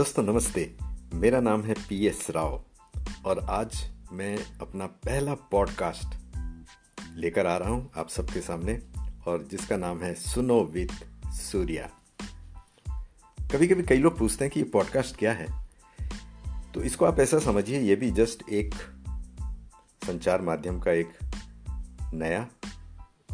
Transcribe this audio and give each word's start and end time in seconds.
दोस्तों, 0.00 0.22
नमस्ते। 0.22 0.76
मेरा 1.14 1.40
नाम 1.40 1.62
है 1.62 1.74
पी 1.74 2.06
एस 2.06 2.26
राव 2.30 2.64
और 3.24 3.38
आज 3.38 3.90
मैं 4.12 4.38
अपना 4.60 4.86
पहला 4.86 5.34
पॉडकास्ट 5.34 6.14
लेकर 7.16 7.46
आ 7.46 7.56
रहा 7.56 7.70
हूँ 7.70 7.90
आप 7.96 8.08
सबके 8.08 8.40
सामने 8.40 8.82
और 9.26 9.48
जिसका 9.50 9.76
नाम 9.76 10.02
है 10.02 10.14
सुनो 10.14 10.64
विद 10.64 10.92
सूर्या। 11.26 11.90
कभी 13.52 13.68
कभी 13.68 13.82
कई 13.82 13.98
लोग 13.98 14.18
पूछते 14.18 14.44
हैं 14.44 14.52
कि 14.52 14.60
ये 14.60 14.64
पॉडकास्ट 14.64 15.16
क्या 15.16 15.32
है? 15.32 15.68
तो 16.74 16.82
इसको 16.82 17.04
आप 17.04 17.20
ऐसा 17.20 17.38
समझिए, 17.38 17.80
ये 17.80 17.96
भी 17.96 18.10
जस्ट 18.10 18.48
एक 18.50 18.74
संचार 20.06 20.42
माध्यम 20.42 20.80
का 20.80 20.92
एक 20.92 21.10
नया 22.14 22.48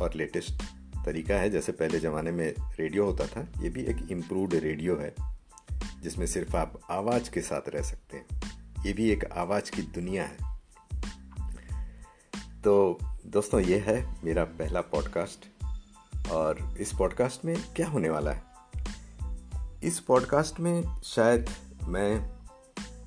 और 0.00 0.14
लेटेस्ट 0.14 0.62
तरीका 1.04 1.34
है। 1.34 1.50
जैसे 1.50 1.72
पहले 1.72 1.98
ज़माने 1.98 2.30
में 2.30 2.54
रेडियो 2.60 3.04
होता 3.04 3.26
था, 3.26 3.62
ये 3.62 3.70
भी 3.70 3.82
एक 3.82 4.08
इम्प्रूवड 4.10 4.54
रेडियो 4.54 4.96
है। 4.96 5.35
जिसमें 6.02 6.26
सिर्फ़ 6.26 6.56
आप 6.56 6.80
आवाज़ 6.90 7.30
के 7.30 7.40
साथ 7.40 7.68
रह 7.68 7.82
सकते 7.82 8.16
हैं। 8.16 8.26
ये 8.86 8.92
भी 8.92 9.10
एक 9.10 9.24
आवाज़ 9.24 9.70
की 9.70 9.82
दुनिया 9.82 10.24
है। 10.24 10.60
तो 12.64 12.98
दोस्तों, 13.26 13.60
ये 13.60 13.78
है 13.78 14.16
मेरा 14.24 14.44
पहला 14.44 14.80
पॉडकास्ट। 14.80 15.46
और 16.30 16.76
इस 16.80 16.92
पॉडकास्ट 16.92 17.44
में 17.44 17.74
क्या 17.74 17.88
होने 17.88 18.10
वाला 18.10 18.32
है? 18.32 18.44
इस 19.82 20.00
पॉडकास्ट 20.00 20.60
में 20.60 21.00
शायद 21.04 21.50
मैं 21.84 22.36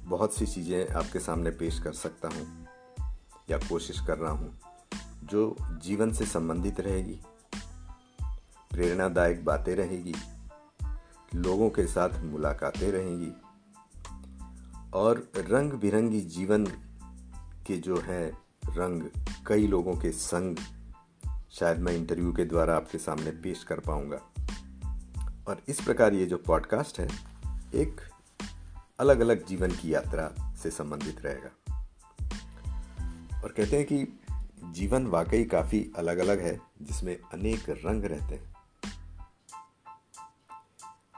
बहुत 0.09 0.37
सी 0.37 0.45
चीज़ें 0.45 0.87
आपके 0.89 1.19
सामने 1.19 1.49
पेश 1.49 1.79
कर 1.79 1.93
सकता 1.93 2.27
हूँ 2.27 2.67
या 3.51 3.57
कोशिश 3.57 3.99
कर 3.99 4.17
रहा 4.17 4.31
हूँ, 4.31 4.59
जो 5.23 5.55
जीवन 5.61 6.13
से 6.13 6.25
संबंधित 6.25 6.79
रहेगी, 6.79 7.21
प्रेरणादायक 8.71 9.45
बातें 9.45 9.75
रहेगी 9.75 10.15
लोगों 11.35 11.69
के 11.69 11.87
साथ 11.87 12.23
मुलाकातें 12.23 12.91
रहेंगी। 12.91 13.31
और 14.93 15.31
रंग 15.35 15.71
बिरंगी 15.71 16.21
जीवन 16.21 16.65
के 17.67 17.77
जो 17.77 17.99
हैं 17.99 18.31
रंग, 18.75 19.03
कई 19.47 19.67
लोगों 19.67 19.95
के 19.95 20.11
संग 20.11 20.55
शायद 21.51 21.79
मैं 21.79 21.93
इंटरव्यू 21.93 22.33
के 22.33 22.45
द्वारा 22.45 22.75
आपके 22.75 22.97
सामने 22.97 23.31
पेश 23.31 23.63
कर 23.63 23.79
पाऊँगा। 23.79 24.17
और 25.47 25.61
इस 25.67 25.81
प्रकार 25.81 26.13
ये 26.13 26.25
जो 26.25 26.37
पॉडकास्ट 26.37 26.99
है, 26.99 27.09
एक 27.75 28.01
अलग 28.99 29.19
अलग 29.19 29.45
जीवन 29.45 29.71
की 29.71 29.93
यात्रा 29.93 30.55
से 30.63 30.71
संबंधित 30.71 31.21
रहेगा। 31.21 31.87
और 33.43 33.51
कहते 33.51 33.77
हैं 33.77 33.85
कि 33.85 34.19
जीवन 34.71 35.07
वाकई 35.07 35.43
काफ़ी 35.43 35.91
अलग 35.97 36.17
अलग 36.17 36.39
है, 36.39 36.59
जिसमें 36.81 37.19
अनेक 37.33 37.69
रंग 37.69 38.03
रहते 38.03 38.35
हैं। 38.35 38.58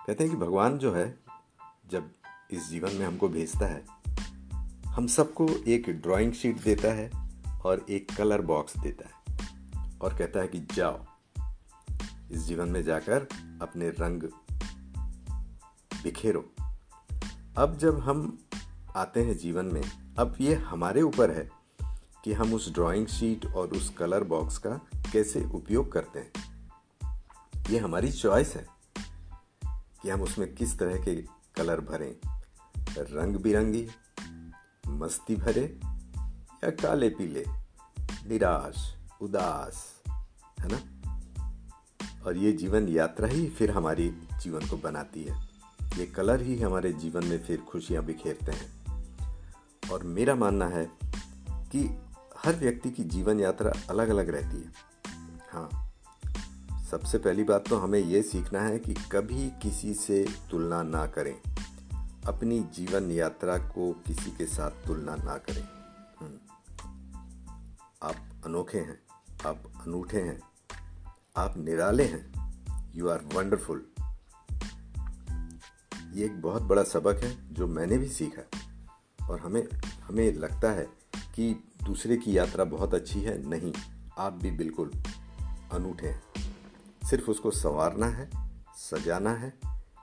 कहते 0.08 0.24
हैं 0.24 0.34
कि 0.34 0.40
भगवान 0.40 0.78
जो 0.78 0.94
है, 0.94 1.20
जब 1.92 2.12
इस 2.52 2.70
जीवन 2.70 2.94
में 2.94 3.06
हमको 3.06 3.30
भेजता 3.30 3.66
है, 3.66 3.86
हम 4.88 5.08
सबको 5.08 5.50
एक 5.68 5.90
ड्राइंग 5.90 6.34
शीट 6.34 6.62
देता 6.62 6.88
है 6.88 7.12
और 7.66 7.86
एक 7.90 8.16
कलर 8.16 8.42
बॉक्स 8.42 8.78
देता 8.78 9.08
है 9.08 9.14
और 10.02 10.18
कहता 10.18 10.40
है 10.40 10.48
कि 10.48 10.68
जाओ, 10.74 11.06
इस 12.32 12.42
जीवन 12.42 12.68
में 12.68 12.84
जाकर 12.84 13.28
अपने 13.62 13.90
रंग 13.90 14.24
बिखेरो। 16.04 16.46
अब 17.58 17.78
जब 17.78 18.00
हम 18.00 18.38
आते 18.96 19.24
हैं 19.24 19.38
जीवन 19.38 19.66
में, 19.66 19.84
अब 20.18 20.36
ये 20.42 20.56
हमारे 20.56 21.02
ऊपर 21.02 21.32
है 21.32 21.52
कि 22.24 22.34
हम 22.34 22.54
उस 22.54 22.74
ड्राइंग 22.74 23.08
शीट 23.08 23.46
और 23.46 23.68
उस 23.68 23.90
कलर 23.90 24.24
बॉक्स 24.24 24.58
का 24.58 24.70
कैसे 25.14 25.46
उपयोग 25.46 25.92
करते 25.92 26.20
हैं। 26.20 26.32
ये 27.70 27.80
हमारी 27.80 28.12
चॉइस 28.12 28.56
है। 28.56 28.71
कि 30.04 30.10
हम 30.10 30.22
उसमें 30.22 30.56
किस 30.56 30.80
तरह 30.80 30.98
के 30.98 31.16
कलर 31.56 31.82
भरें? 31.82 32.16
रंग 32.98 33.36
बिरंगी 33.36 33.90
मस्ती 34.88 35.36
भरे 35.36 35.80
या 36.64 36.70
काले 36.70 37.10
पीले? 37.10 37.46
निराश, 38.00 38.96
उदास, 39.22 40.02
है 40.60 40.68
ना? 40.68 40.80
और 42.26 42.38
ये 42.38 42.52
जीवन 42.52 42.88
यात्रा 42.88 43.28
ही 43.28 43.50
फिर 43.50 43.72
हमारी 43.72 44.14
जीवन 44.42 44.68
को 44.68 44.78
बनाती 44.78 45.24
है। 45.24 45.50
ये 45.98 46.06
कलर 46.06 46.42
ही 46.42 46.62
हमारे 46.62 46.94
जीवन 46.94 47.26
में 47.26 47.44
फिर 47.44 47.62
खुशियाँ 47.62 48.04
बिखेरते 48.04 48.52
हैं। 48.52 48.82
और 49.92 50.04
मेरा 50.04 50.36
मानना 50.36 50.68
है 50.68 50.92
कि 51.50 52.02
हर 52.38 52.56
व्यक्ति 52.56 52.92
की 52.92 53.04
जीवन 53.04 53.40
यात्रा 53.40 53.74
अलग 53.90 54.10
अलग 54.10 54.30
रहती 54.30 54.58
है। 54.58 54.74
हाँ 55.52 55.91
सबसे 56.92 57.18
पहली 57.18 57.44
बात 57.44 57.68
तो 57.68 57.78
हमें 57.78 58.00
यह 58.00 58.22
सीखना 58.22 58.62
है 58.62 58.80
कि 58.80 58.94
कभी 58.94 59.50
किसी 59.50 59.94
से 59.94 60.26
तुलना 60.52 60.84
ना 60.84 61.08
करें। 61.08 61.42
अपनी 62.28 62.60
जीवन 62.60 63.12
यात्रा 63.12 63.58
को 63.58 63.94
किसी 63.94 64.32
के 64.32 64.46
साथ 64.46 64.72
तुलना 64.72 65.16
ना 65.16 65.38
करें। 65.38 65.64
हम्म। 66.20 66.38
आप 68.04 68.16
अनोखे 68.46 68.78
हैं, 68.78 69.00
आप 69.46 69.64
अनूठे 69.88 70.22
हैं, 70.22 70.42
आप 71.38 71.54
निराले 71.58 72.04
हैं 72.04 72.34
यू 72.96 73.10
आर 73.10 73.22
वंडरफुल 73.34 73.86
ये 76.14 76.26
एक 76.26 76.42
बहुत 76.42 76.62
बड़ा 76.62 76.84
सबक 76.84 77.24
है 77.24 77.54
जो 77.54 77.68
मैंने 77.68 77.98
भी 77.98 78.10
सीखा 78.10 78.60
और 79.30 79.40
हमें 79.40 79.68
हमें 80.04 80.34
लगता 80.34 80.72
है 80.72 80.88
कि 81.36 81.64
दूसरे 81.84 82.18
की 82.18 82.38
यात्रा 82.38 82.64
बहुत 82.64 82.94
अच्छी 82.94 83.22
है, 83.22 83.50
नहीं, 83.50 83.74
आप 84.18 84.34
भी 84.34 84.52
बिल्कुल 84.52 84.92
अनूठे 85.72 86.08
हैं। 86.08 86.31
सिर्फ़ 87.12 87.32
उसको 87.32 87.52
संवारना 87.52 88.06
है, 88.06 88.30
सजाना 88.76 89.34
है 89.34 89.54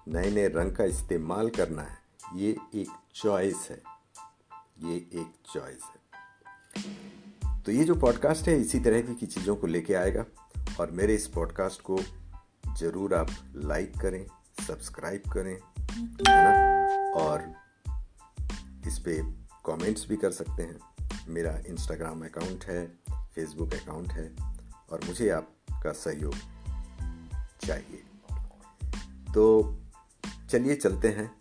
नए 0.09 0.31
नए 0.31 0.49
रंग 0.49 0.77
का 0.77 0.85
इस्तेमाल 0.85 1.51
करना 1.51 1.83
है। 1.83 1.99
ये 2.35 2.57
एक 2.75 2.89
चॉइस 3.15 3.69
है। 3.71 3.83
ये 4.79 4.97
एक 4.97 5.33
चॉइस 5.55 5.81
है। 5.83 6.03
तो 7.63 7.73
ये 7.73 7.85
जो 7.85 7.95
पॉडकास्ट 7.95 8.49
है, 8.49 8.61
इसी 8.61 8.81
तरह 8.81 9.01
की 9.01 9.27
चीज़ों 9.27 9.57
को 9.57 9.67
लेके 9.67 9.95
आएगा। 9.95 10.25
और 10.81 10.91
मेरे 10.91 11.15
इस 11.15 11.27
पॉडकास्ट 11.27 11.83
को 11.83 12.01
ज़रूर 12.77 13.15
आप 13.15 13.31
लाइक 13.55 13.99
करें 13.99 14.27
सब्सक्राइब 14.67 15.23
करें, 15.33 15.61
है 16.11 16.23
ना? 16.29 17.21
और 17.21 17.53
इस 18.87 18.99
पर 18.99 19.47
कमेंट्स 19.67 20.09
भी 20.09 20.17
कर 20.17 20.31
सकते 20.31 20.63
हैं। 20.63 20.79
मेरा 21.29 21.59
इंस्टाग्राम 21.59 22.25
अकाउंट 22.25 22.65
है 22.65 22.99
फेसबुक 23.13 23.75
अकाउंट 23.75 24.13
है, 24.13 24.37
और 24.91 25.01
मुझे 25.05 25.31
आपका 25.31 25.93
सहयोग 25.93 26.35
चाहिए। 27.63 28.03
तो 29.35 29.75
चलिए 30.51 30.77
चलते 30.77 31.09
हैं 31.09 31.39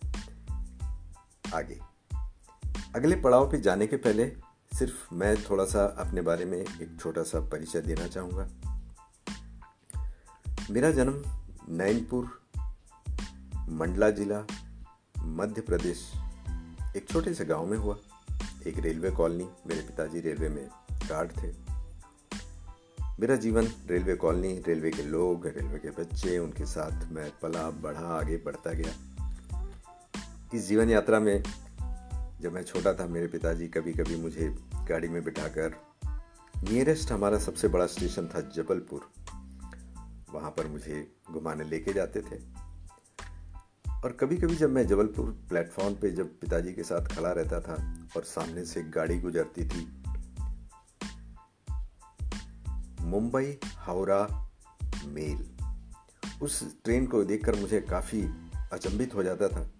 आगे। 1.54 1.80
अगले 2.96 3.16
पड़ाव 3.16 3.50
पे 3.50 3.60
जाने 3.60 3.86
के 3.86 3.96
पहले 3.96 4.36
सिर्फ़ 4.78 5.14
मैं 5.14 5.42
थोड़ा 5.42 5.64
सा 5.64 5.84
अपने 5.84 6.22
बारे 6.22 6.44
में 6.44 6.58
एक 6.58 6.96
छोटा 7.00 7.22
सा 7.22 7.40
परिचय 7.40 7.80
देना 7.80 8.06
चाहूँगा। 8.06 8.48
मेरा 10.70 10.90
जन्म 10.90 11.24
नैनपुर, 11.68 12.42
मंडला 13.68 14.10
जिला, 14.10 14.46
मध्य 15.18 15.60
प्रदेश, 15.60 16.12
एक 16.96 17.06
छोटे 17.08 17.34
से 17.34 17.44
गाँव 17.44 17.66
में 17.66 17.78
हुआ। 17.78 17.96
एक 18.66 18.78
रेलवे 18.78 19.10
कॉलोनी, 19.10 19.48
मेरे 19.66 19.80
पिताजी 19.80 20.20
रेलवे 20.20 20.48
में 20.48 20.68
गार्ड 21.08 21.30
थे। 21.30 21.67
मेरा 23.20 23.36
जीवन, 23.36 23.68
रेलवे 23.86 24.14
कॉलोनी, 24.14 24.62
रेलवे 24.66 24.90
के 24.90 25.02
लोग, 25.02 25.46
रेलवे 25.46 25.78
के 25.78 25.90
बच्चे, 25.90 26.38
उनके 26.38 26.66
साथ 26.66 27.12
मैं 27.12 27.32
पला, 27.42 27.70
बढ़ा, 27.70 28.00
आगे 28.00 28.36
बढ़ता 28.36 28.72
गया। 28.72 28.92
इस 30.54 30.68
जीवन 30.68 30.90
यात्रा 30.90 31.20
में 31.20 31.42
जब 32.40 32.52
मैं 32.52 32.62
छोटा 32.62 32.94
था, 32.94 33.06
मेरे 33.06 33.26
पिताजी 33.26 33.68
कभी 33.68 33.92
कभी 33.92 34.16
मुझे 34.16 34.58
गाड़ी 34.74 35.08
में 35.08 35.24
बिठाकर 35.24 35.74
नियरेस्ट 36.70 37.12
हमारा 37.12 37.38
सबसे 37.38 37.68
बड़ा 37.68 37.86
स्टेशन 37.86 38.26
था 38.26 38.40
जबलपुर। 38.40 39.00
वहाँ 40.32 40.50
पर 40.50 40.66
मुझे 40.66 41.12
घुमाने 41.32 41.64
लेके 41.64 41.92
जाते 41.92 42.20
थे। 42.20 42.58
और 44.04 44.12
कभी 44.12 44.36
कभी 44.36 44.56
जब 44.56 44.70
मैं 44.70 44.86
जबलपुर 44.86 45.38
प्लेटफॉर्म 45.48 45.94
पे 45.94 46.10
जब 46.10 46.26
पिताजी 46.26 46.72
के 46.72 46.82
साथ 46.82 47.06
खड़ा 47.06 47.32
रहता 47.32 47.60
था 47.60 48.06
और 48.16 48.22
सामने 48.22 48.64
से 48.64 48.82
गाड़ी 48.82 49.20
गुजरती 49.20 49.64
थी 49.68 49.97
मुंबई 53.08 53.58
हावड़ा 53.64 54.50
मेल। 55.04 55.50
उस 56.42 56.82
ट्रेन 56.84 57.06
को 57.06 57.24
देखकर 57.24 57.56
मुझे 57.56 57.80
काफ़ी 57.80 58.28
अचंभित 58.72 59.14
हो 59.14 59.22
जाता 59.22 59.48
था। 59.48 59.70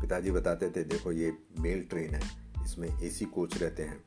पिताजी 0.00 0.30
बताते 0.30 0.70
थे, 0.70 0.84
देखो, 0.84 1.12
ये 1.12 1.38
मेल 1.60 1.84
ट्रेन 1.84 2.14
है। 2.14 2.52
इसमें 2.64 3.02
एसी 3.02 3.24
कोच 3.24 3.58
रहते 3.58 3.82
हैं, 3.82 4.04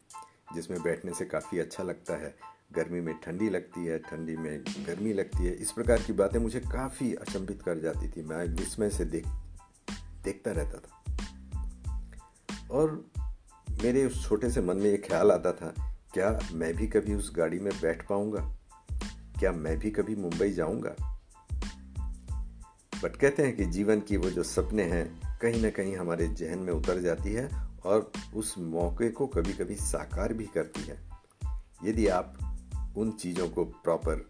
जिसमें 0.56 0.82
बैठने 0.82 1.14
से 1.14 1.26
काफ़ी 1.26 1.60
अच्छा 1.60 1.84
लगता 1.84 2.14
है। 2.14 2.36
गर्मी 2.74 3.02
में 3.02 3.20
ठंडी 3.20 3.50
लगती 3.50 3.86
है, 3.86 4.00
ठंडी 4.00 4.38
में 4.38 4.64
गर्मी 4.64 5.14
लगती 5.14 5.46
है। 5.46 5.54
इस 5.54 5.72
प्रकार 5.72 6.02
की 6.02 6.14
बातें 6.14 6.40
मुझे 6.40 6.60
काफ़ी 6.60 7.14
अचंभित 7.14 7.62
कर 7.62 7.78
जाती 7.78 8.10
थी। 8.10 8.22
मैं 8.22 8.46
विस्मय 8.46 8.90
से 8.90 9.06
देख, 9.06 9.28
देखता 10.24 10.52
रहता 10.52 10.78
था। 10.78 11.16
और 12.72 13.06
मेरे 13.84 14.06
उस 14.06 14.30
छोटे 14.30 14.50
से 14.50 14.62
मन 14.62 14.78
में 14.78 14.86
ये 14.86 14.98
ख्याल 14.98 15.32
आता 15.32 15.52
था 15.52 15.87
क्या 16.18 16.40
मैं 16.54 16.74
भी 16.76 16.88
कभी 16.88 17.16
उस 17.16 17.32
गाड़ी 17.36 17.60
में 17.60 17.72
बैठ 17.82 18.02
पाऊँगा? 18.08 18.40
क्या 19.40 19.52
मैं 19.52 19.78
भी 19.80 19.90
कभी 19.92 20.16
मुंबई 20.16 20.50
जाऊँगा? 20.52 20.90
बट 23.04 23.16
कहते 23.16 23.44
हैं 23.44 23.56
कि 23.56 23.66
जीवन 23.66 24.00
की 24.00 24.18
वो 24.18 24.30
जो 24.30 24.44
सपने 24.44 24.84
हैं, 24.84 25.38
कहीं 25.42 25.62
ना 25.62 25.70
कहीं 25.70 25.96
हमारे 25.98 26.28
जहन 26.28 26.60
में 26.60 26.74
उतर 26.74 27.02
जाती 27.02 27.34
है 27.34 27.50
और 27.86 28.12
उस 28.36 28.56
मौके 28.58 29.10
को 29.10 29.28
कभी 29.28 29.54
कभी 29.54 29.76
साकार 29.76 30.34
भी 30.34 30.46
करती 30.46 30.82
है। 30.82 31.00
यदि 31.84 32.08
आप 32.08 32.38
उन 32.98 33.12
चीज़ों 33.12 33.50
को 33.50 33.66
प्रॉपर 33.66 34.26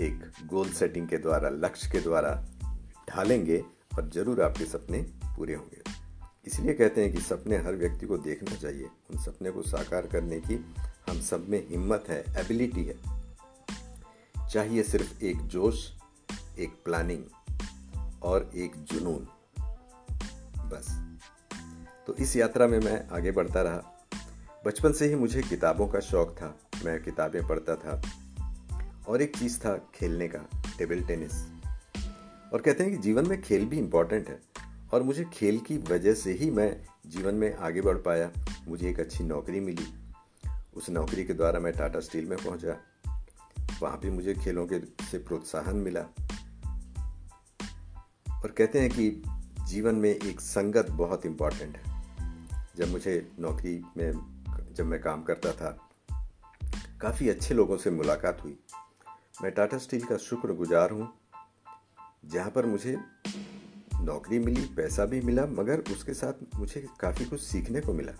एक 0.00 0.30
गोल 0.46 0.68
सेटिंग 0.68 1.08
के 1.08 1.18
द्वारा, 1.18 1.48
लक्ष्य 1.48 1.90
के 1.92 2.00
द्वारा 2.00 2.46
ढालेंगे 3.10 3.64
और 3.96 4.10
ज़रूर 4.10 4.42
आपके 4.42 4.64
सपने 4.64 5.02
पूरे 5.36 5.54
होंगे। 5.54 5.93
इसलिए 6.46 6.74
कहते 6.74 7.04
हैं 7.04 7.12
कि 7.12 7.20
सपने 7.20 7.56
हर 7.56 7.72
व्यक्ति 7.72 8.06
को 8.06 8.18
देखना 8.18 8.54
चाहिए। 8.54 8.84
उन 8.84 9.22
सपने 9.22 9.50
को 9.50 9.62
साकार 9.62 10.06
करने 10.06 10.40
की 10.40 10.74
हम 11.08 11.20
सब 11.20 11.48
में 11.48 11.68
हिम्मत 11.68 12.04
है 12.08 12.24
एबिलिटी 12.28 12.84
है। 12.84 12.94
चाहिए 14.48 14.82
सिर्फ़ 14.82 15.24
एक 15.24 15.36
जोश, 15.36 15.92
एक 16.58 16.70
प्लानिंग 16.84 17.24
और 18.22 18.50
एक 18.54 18.72
जुनून। 18.76 19.28
बस। 20.58 21.16
तो 22.06 22.14
इस 22.14 22.36
यात्रा 22.36 22.66
में 22.66 22.80
मैं 22.80 23.08
आगे 23.08 23.30
बढ़ता 23.30 23.62
रहा। 23.62 24.06
बचपन 24.66 24.92
से 24.92 25.06
ही 25.06 25.14
मुझे 25.14 25.42
किताबों 25.42 25.88
का 25.88 26.00
शौक 26.00 26.36
था। 26.36 26.58
मैं 26.84 27.02
किताबें 27.02 27.48
पढ़ता 27.48 27.76
था 27.76 28.02
और 29.08 29.22
एक 29.22 29.36
चीज़ 29.36 29.58
था 29.58 29.90
खेलने 29.94 30.28
का, 30.28 30.62
टेबल 30.78 31.04
टेनिस। 31.04 31.32
और 32.52 32.60
कहते 32.60 32.84
हैं 32.84 32.96
कि 32.96 33.02
जीवन 33.02 33.28
में 33.28 33.42
खेल 33.42 33.66
भी 33.66 33.78
इंपॉर्टेंट 33.78 34.28
है। 34.28 34.53
और 34.94 35.02
मुझे 35.02 35.24
खेल 35.32 35.60
की 35.60 35.78
वजह 35.78 36.14
से 36.14 36.32
ही 36.32 36.50
मैं 36.50 36.86
जीवन 37.06 37.34
में 37.34 37.56
आगे 37.56 37.80
बढ़ 37.80 37.96
पाया। 37.96 38.30
मुझे 38.68 38.90
एक 38.90 39.00
अच्छी 39.00 39.24
नौकरी 39.24 39.60
मिली। 39.60 39.86
उस 40.74 40.90
नौकरी 40.90 41.24
के 41.24 41.34
द्वारा 41.34 41.60
मैं 41.60 41.72
टाटा 41.72 42.00
स्टील 42.00 42.26
में 42.26 42.38
पहुँचा। 42.38 42.76
वहाँ 43.82 43.98
भी 43.98 44.10
मुझे 44.10 44.34
खेलों 44.34 44.66
के 44.66 44.78
से 44.80 45.18
प्रोत्साहन 45.18 45.76
मिला। 45.76 46.00
और 48.42 48.50
कहते 48.50 48.80
हैं 48.80 48.90
कि 48.90 49.22
जीवन 49.64 49.94
में 49.94 50.10
एक 50.10 50.40
संगत 50.40 50.90
बहुत 50.90 51.26
इंपॉर्टेंट 51.26 51.76
है। 51.76 52.02
जब 52.76 52.88
मुझे 52.88 53.32
नौकरी 53.38 53.84
में, 53.96 54.12
जब 54.72 54.86
मैं 54.86 55.00
काम 55.00 55.22
करता 55.22 55.52
था, 55.52 55.90
काफ़ी 57.00 57.28
अच्छे 57.28 57.54
लोगों 57.54 57.76
से 57.76 57.90
मुलाकात 57.90 58.44
हुई। 58.44 58.58
मैं 59.42 59.52
टाटा 59.52 59.78
स्टील 59.78 60.04
का 60.04 60.16
शुक्रगुजार 60.16 60.90
हूँ, 60.90 61.12
जहाँ 62.24 62.50
पर 62.50 62.66
मुझे 62.66 62.96
नौकरी 64.04 64.38
मिली, 64.38 64.66
पैसा 64.76 65.04
भी 65.04 65.20
मिला, 65.20 65.46
मगर 65.46 65.80
उसके 65.80 66.14
साथ 66.14 66.32
मुझे 66.54 66.86
काफ़ी 67.00 67.24
कुछ 67.24 67.40
सीखने 67.40 67.80
को 67.80 67.92
मिला। 67.92 68.12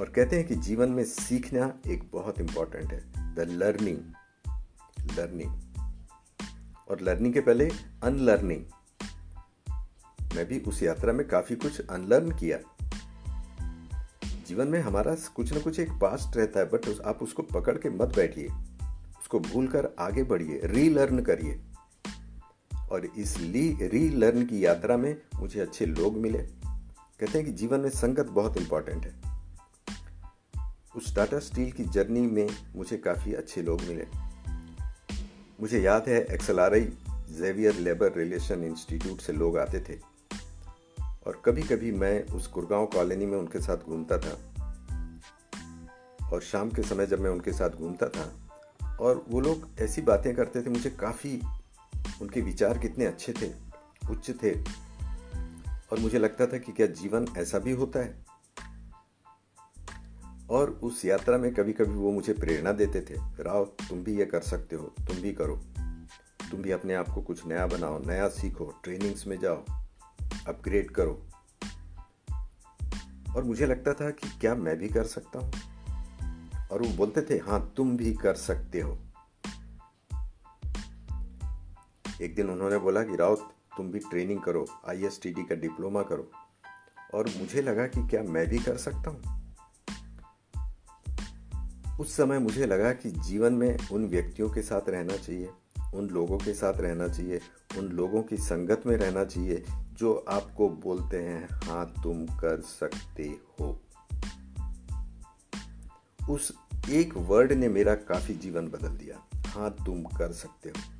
और 0.00 0.08
कहते 0.08 0.36
हैं 0.36 0.46
कि 0.46 0.54
जीवन 0.54 0.88
में 0.88 1.04
सीखना 1.04 1.74
एक 1.86 2.10
बहुत 2.12 2.40
इंपॉर्टेंट 2.40 2.92
है 2.92 3.34
द 3.34 3.40
लर्निंग 3.40 3.98
लर्निंग 5.18 5.50
और 6.90 7.00
लर्निंग 7.00 7.34
के 7.34 7.40
पहले 7.40 7.70
अनलर्निंग 8.02 8.64
मैं 10.36 10.46
भी 10.46 10.60
उस 10.60 10.82
यात्रा 10.82 11.12
में 11.12 11.28
काफ़ी 11.28 11.56
कुछ 11.56 11.86
अनलर्न 11.86 12.30
किया। 12.30 12.58
जीवन 14.46 14.68
में 14.68 14.80
हमारा 14.80 15.14
कुछ 15.14 15.52
ना 15.52 15.60
कुछ 15.60 15.80
एक 15.80 15.90
पास्ट 15.90 16.36
रहता 16.36 16.60
है 16.60 16.66
बट 16.66 17.00
आप 17.06 17.22
उसको 17.22 17.42
पकड़ 17.42 17.78
के 17.78 17.90
मत 17.90 18.08
बैठिए। 18.16 18.48
उसको 19.20 19.40
भूल 19.40 19.68
कर 19.68 19.88
आगे 19.98 20.22
बढ़िए 20.22 20.60
रीलर्न 20.64 21.22
करिए। 21.22 21.60
और 22.94 23.06
इस 23.06 23.38
ली 23.38 23.78
रीलर्न 23.82 24.46
की 24.46 24.66
यात्रा 24.66 24.96
में 24.96 25.22
मुझे 25.36 25.60
अच्छे 25.60 25.86
लोग 25.86 26.16
मिले। 26.16 26.38
कहते 26.38 27.38
हैं 27.38 27.44
कि 27.44 27.52
जीवन 27.52 27.80
में 27.80 27.90
संगत 27.90 28.26
बहुत 28.26 28.56
इंपॉर्टेंट 28.56 29.06
है। 29.06 29.40
उस 30.96 31.16
टाटा 31.16 31.38
स्टील 31.38 31.72
की 31.72 31.84
जर्नी 31.84 32.20
में 32.20 32.48
मुझे 32.76 32.96
काफ़ी 32.96 33.34
अच्छे 33.34 33.62
लोग 33.62 33.80
मिले। 33.80 34.06
मुझे 35.60 35.80
याद 35.80 36.08
है 36.08 36.24
X L 36.24 36.60
R 36.60 36.72
I 36.72 36.92
Xavier 37.10 37.74
labour 37.74 38.12
relations 38.12 38.64
institute 38.64 39.20
से 39.20 39.32
लोग 39.32 39.58
आते 39.58 39.80
थे। 39.80 39.98
और 41.26 41.42
कभी 41.44 41.62
कभी 41.62 41.92
मैं 41.92 42.26
उस 42.26 42.52
गुड़गांव 42.52 42.86
कॉलोनी 42.86 43.26
में 43.26 43.38
उनके 43.38 43.60
साथ 43.60 43.76
घूमता 43.76 44.18
था। 44.18 44.54
और 46.32 46.40
शाम 46.40 46.70
के 46.70 46.82
समय 46.82 47.06
जब 47.06 47.20
मैं 47.20 47.30
उनके 47.30 47.52
साथ 47.52 47.70
घूमता 47.70 48.08
था, 48.08 48.32
और 49.00 49.24
वो 49.28 49.40
लोग 49.40 49.68
ऐसी 49.80 50.02
बातें 50.02 50.36
करते 50.36 50.62
थे, 50.62 50.70
मुझे 50.70 50.90
काफ़ी 50.90 51.42
उनके 52.22 52.40
विचार 52.40 52.78
कितने 52.78 53.04
अच्छे 53.06 53.32
थे, 53.32 53.52
उच्च 54.10 54.30
थे, 54.30 54.60
और 55.92 55.98
मुझे 55.98 56.18
लगता 56.18 56.46
था 56.46 56.58
कि 56.58 56.72
क्या 56.72 56.86
जीवन 56.86 57.26
ऐसा 57.38 57.58
भी 57.58 57.72
होता 57.72 57.98
है? 57.98 58.24
और 60.50 60.70
उस 60.70 61.04
यात्रा 61.04 61.38
में 61.38 61.54
कभी 61.54 61.72
कभी 61.72 61.94
वो 61.94 62.12
मुझे 62.12 62.32
प्रेरणा 62.32 62.72
देते 62.72 63.00
थे, 63.00 63.14
राव, 63.18 63.64
तुम 63.64 64.04
भी 64.04 64.18
ये 64.18 64.26
कर 64.26 64.40
सकते 64.40 64.76
हो, 64.76 64.84
तुम 64.84 65.16
भी 65.16 65.32
करो। 65.32 65.56
तुम 66.50 66.62
भी 66.62 66.70
अपने 66.70 66.94
आप 66.94 67.08
को 67.08 67.22
कुछ 67.22 67.46
नया 67.46 67.66
बनाओ, 67.66 68.02
नया 68.06 68.28
सीखो 68.28 68.80
ट्रेनिंग्स 68.84 69.26
में 69.26 69.38
जाओ 69.38 69.64
अपग्रेड 70.46 70.90
करो। 70.90 71.26
और 73.36 73.44
मुझे 73.44 73.66
लगता 73.66 73.92
था 73.92 74.10
कि 74.10 74.28
क्या 74.40 74.54
मैं 74.54 74.76
भी 74.76 74.88
कर 74.88 75.04
सकता 75.04 75.38
हूँ? 75.38 75.52
और 76.72 76.82
वो 76.82 76.88
बोलते 76.88 77.22
थे 77.22 77.34
हाँ 77.34 77.74
तुम 77.76 77.96
भी 77.96 78.14
कर 78.14 78.34
सकते 78.34 78.80
हो। 78.80 79.03
एक 82.22 82.34
दिन 82.34 82.50
उन्होंने 82.50 82.78
बोला 82.78 83.02
कि, 83.02 83.16
राउत, 83.16 83.54
तुम 83.76 83.90
भी 83.90 83.98
ट्रेनिंग 83.98 84.40
करो 84.40 84.66
आई 84.88 85.02
का 85.22 85.54
डिप्लोमा 85.54 86.02
करो। 86.02 86.30
और 87.14 87.26
मुझे 87.26 87.62
लगा 87.62 87.86
कि, 87.86 88.08
क्या 88.08 88.22
मैं 88.22 88.46
भी 88.46 88.58
कर 88.58 88.76
सकता 88.76 89.10
हूँ? 89.10 89.34
उस 92.00 92.16
समय 92.16 92.38
मुझे 92.38 92.66
लगा 92.66 92.92
कि 92.92 93.10
जीवन 93.10 93.52
में 93.52 93.78
उन 93.92 94.06
व्यक्तियों 94.06 94.50
के 94.50 94.62
साथ 94.62 94.88
रहना 94.88 95.16
चाहिए, 95.16 95.50
उन 95.94 96.08
लोगों 96.08 96.38
के 96.38 96.54
साथ 96.54 96.74
रहना 96.76 97.08
चाहिए, 97.08 97.40
उन 97.78 97.84
लोगों 97.84 98.22
की 98.22 98.36
संगत 98.36 98.82
में 98.86 98.96
रहना 98.96 99.24
चाहिए, 99.24 99.64
जो 99.92 100.24
आपको 100.28 100.68
बोलते 100.68 101.22
हैं 101.22 101.48
हाँ 101.52 101.94
तुम 102.02 102.26
कर 102.26 102.60
सकते 102.60 103.38
हो। 103.60 103.80
उस 106.30 106.52
एक 106.90 107.16
वर्ड 107.16 107.52
ने 107.52 107.68
मेरा 107.68 107.94
काफ़ी 107.94 108.34
जीवन 108.34 108.68
बदल 108.68 108.88
दिया 108.88 109.26
हाँ 109.46 109.70
तुम 109.86 110.04
कर 110.04 110.32
सकते 110.32 110.68
हो। 110.68 110.93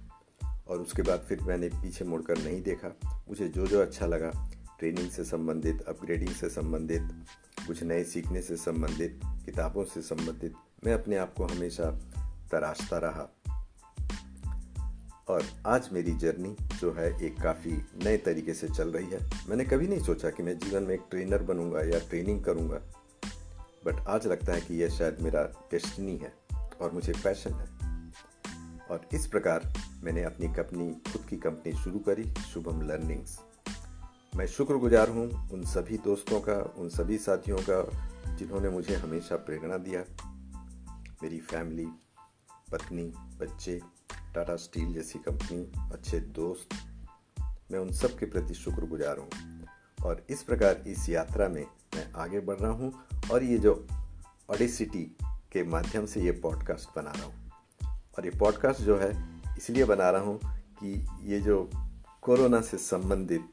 और 0.68 0.78
उसके 0.78 1.02
बाद 1.02 1.20
फिर 1.20 1.40
मैंने 1.40 1.68
पीछे 1.68 2.04
मुड़कर 2.04 2.38
नहीं 2.38 2.62
देखा। 2.62 3.22
मुझे 3.28 3.48
जो 3.48 3.66
जो 3.66 3.80
अच्छा 3.80 4.06
लगा, 4.06 4.50
ट्रेनिंग 4.78 5.10
से 5.10 5.24
संबंधित, 5.24 5.82
अपग्रेडिंग 5.82 6.30
से 6.30 6.48
संबंधित, 6.48 7.08
कुछ 7.66 7.82
नए 7.82 8.04
सीखने 8.04 8.42
से 8.42 8.56
संबंधित, 8.56 9.20
किताबों 9.24 9.84
से 9.84 10.02
संबंधित, 10.02 10.54
मैं 10.86 10.94
अपने 10.94 11.16
आप 11.16 11.34
को 11.34 11.44
हमेशा 11.44 11.90
तराशता 12.50 12.98
रहा। 12.98 13.28
और 15.28 15.44
आज 15.66 15.88
मेरी 15.92 16.12
जर्नी 16.12 16.56
जो 16.80 16.92
है, 16.92 17.26
एक 17.26 17.42
काफ़ी 17.42 17.72
नए 18.04 18.16
तरीके 18.16 18.54
से 18.54 18.68
चल 18.68 18.88
रही 18.88 19.06
है। 19.06 19.30
मैंने 19.48 19.64
कभी 19.64 19.88
नहीं 19.88 20.00
सोचा 20.00 20.30
कि 20.30 20.42
मैं 20.42 20.58
जीवन 20.58 20.82
में 20.82 20.94
एक 20.94 21.02
ट्रेनर 21.10 21.42
बनूँगा 21.42 21.80
या 21.80 21.98
ट्रेनिंग 21.98 22.44
करूँगा, 22.44 22.80
बट 23.86 24.06
आज 24.08 24.26
लगता 24.26 24.52
है 24.52 24.60
कि 24.60 24.74
यह 24.74 24.88
शायद 24.88 25.16
मेरा 25.20 25.42
डेस्टिनी 25.70 26.16
है 26.16 26.32
और 26.80 26.92
मुझे 26.92 27.12
पैशन 27.24 27.52
है। 27.52 27.74
और 28.94 29.08
इस 29.12 29.26
प्रकार 29.26 29.72
मैंने 30.02 30.22
अपनी 30.22 30.46
कंपनी 30.46 30.90
खुद 31.12 31.24
की 31.30 31.36
कंपनी 31.36 31.72
शुरू 31.72 31.98
करी, 31.98 32.24
शुभम 32.52 32.82
लर्निंग्स 32.82 33.38
मैं 34.36 34.46
शुक्रगुजार 34.46 35.08
हूँ 35.08 35.50
उन 35.52 35.64
सभी 35.64 35.98
दोस्तों 35.98 36.40
का, 36.40 36.54
उन 36.78 36.88
सभी 36.88 37.18
साथियों 37.18 37.58
का, 37.70 37.80
जिन्होंने 38.36 38.68
मुझे 38.68 38.94
हमेशा 38.94 39.36
प्रेरणा 39.36 39.76
दिया। 39.76 40.04
मेरी 41.22 41.38
फैमिली 41.40 41.86
पत्नी, 42.72 43.12
बच्चे 43.40 43.80
टाटा 44.34 44.56
स्टील 44.56 44.94
जैसी 44.94 45.18
कंपनी 45.18 45.90
अच्छे 45.92 46.20
दोस्त, 46.20 46.74
मैं 47.72 47.78
उन 47.78 47.92
सब 47.92 48.18
के 48.18 48.26
प्रति 48.26 48.54
शुक्रगुजार 48.54 49.18
हूँ। 49.18 49.30
और 50.04 50.26
इस 50.30 50.42
प्रकार 50.42 50.84
इस 50.86 51.08
यात्रा 51.08 51.48
में 51.48 51.64
मैं 51.94 52.12
आगे 52.12 52.40
बढ़ 52.40 52.56
रहा 52.56 52.72
हूँ 52.72 52.92
और 53.32 53.42
ये 53.42 53.58
जो 53.58 53.86
ऑडिसिटी 54.50 55.16
के 55.52 55.64
माध्यम 55.64 56.06
से 56.06 56.20
ये 56.20 56.32
पॉडकास्ट 56.32 56.98
बना 56.98 57.10
रहा 57.10 57.24
हूँ। 57.24 57.43
और 58.18 58.24
ये 58.24 58.30
पॉडकास्ट 58.30 58.80
जो 58.80 58.98
है 58.98 59.40
इसलिए 59.58 59.84
बना 59.84 60.10
रहा 60.10 60.20
हूँ 60.20 60.40
कि 60.54 61.06
ये 61.22 61.40
जो 61.40 61.70
कोरोना 62.22 62.60
से 62.60 62.78
संबंधित 62.78 63.44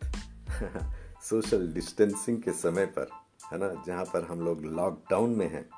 सोशल 1.23 1.73
डिस्टेंसिंग 1.73 2.41
के 2.41 2.51
समय 2.51 2.85
पर 2.85 3.07
है 3.53 3.57
ना 3.57 3.83
जहाँ 3.87 4.05
पर 4.05 4.27
हम 4.31 4.41
लोग 4.41 4.65
लॉकडाउन 4.65 5.29
में 5.29 5.53
हैं 5.53 5.69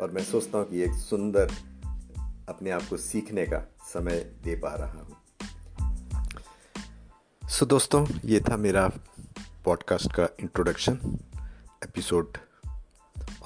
और 0.00 0.10
मैं 0.10 0.24
सोचता 0.24 0.58
हूँ 0.58 0.66
कि 0.66 0.82
एक 0.82 0.92
सुंदर 0.92 1.52
अपने 2.48 2.70
आप 2.70 2.82
को 2.90 2.96
सीखने 2.96 3.46
का 3.46 3.74
समय 3.92 4.16
दे 4.44 4.56
पा 4.56 4.74
रहा 4.74 5.00
हूँ। 5.00 5.16
सो 7.48 7.64
so, 7.64 7.70
दोस्तों 7.70 8.06
ये 8.24 8.40
था 8.40 8.56
मेरा 8.56 8.90
पॉडकास्ट 9.64 10.12
का 10.12 10.28
इंट्रोडक्शन 10.40 11.18
एपिसोड 11.84 12.36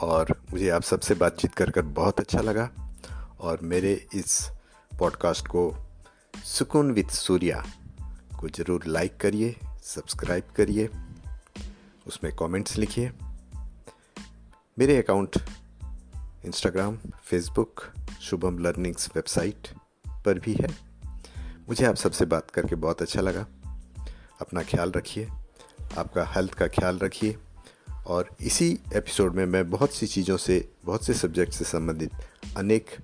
और 0.01 0.43
मुझे 0.53 0.69
आप 0.69 0.83
सबसे 0.83 1.15
बातचीत 1.15 1.55
कर 1.55 1.71
कर 1.71 1.83
बहुत 1.83 2.21
अच्छा 2.21 2.41
लगा 2.41 2.71
और 3.41 3.59
मेरे 3.63 4.09
इस 4.15 4.51
पॉडकास्ट 4.99 5.47
को 5.47 5.63
सुकून 6.45 6.91
विद 6.93 7.09
सूर्या 7.09 7.65
को 8.41 8.49
ज़रूर 8.49 8.87
लाइक 8.87 9.17
करिए 9.17 9.55
सब्सक्राइब 9.83 10.45
करिए, 10.57 10.89
उसमें 12.07 12.33
कमेंट्स 12.37 12.77
लिखिए। 12.77 13.11
मेरे 14.79 14.97
account 15.03 15.37
Instagram 16.47 16.97
Facebook 17.25 17.85
Shubham 18.21 18.59
learnings 18.59 19.09
website 19.17 19.69
पर 20.25 20.39
भी 20.39 20.55
है। 20.55 20.69
मुझे 21.69 21.85
आप 21.87 21.95
सबसे 21.95 22.25
बात 22.25 22.51
करके 22.51 22.75
बहुत 22.75 23.03
अच्छा 23.03 23.21
लगा। 23.21 23.47
अपना 24.41 24.63
ख्याल 24.63 24.93
रखिए, 24.93 25.29
आपका 25.99 26.25
हेल्थ 26.25 26.55
का 26.55 26.67
ख्याल 26.69 26.99
रखिए 26.99 27.37
और 28.07 28.29
इसी 28.41 28.79
एपिसोड 28.95 29.35
में 29.35 29.45
मैं 29.47 29.71
बहुत 29.71 29.95
सी 29.95 30.07
चीज़ों 30.07 30.37
से, 30.37 30.73
बहुत 30.85 31.05
से 31.05 31.15
सब्जेक्ट 31.15 31.53
से 31.53 31.65
संबंधित 31.65 32.11
अनेक 32.57 32.97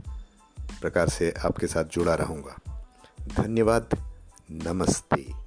प्रकार 0.80 1.08
से 1.08 1.34
आपके 1.44 1.66
साथ 1.66 1.84
जुड़ा 1.84 2.14
रहूँगा। 2.14 2.56
धन्यवाद 3.42 3.88
नमस्ते। 4.50 5.43